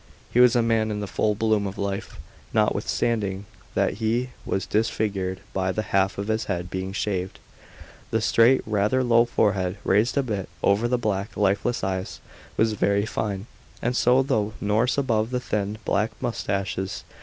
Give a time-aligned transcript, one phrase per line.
[0.33, 2.17] He was a man in the full bloom of life.
[2.55, 7.37] Notwithstanding that he was disfigured by the half of his head being shaved,
[8.09, 12.19] the straight, rather low forehead, raised a bit over the black, lifeless eyes,
[12.57, 13.45] was very fine,
[13.79, 17.03] and so was the nose above the thin, black moustaches.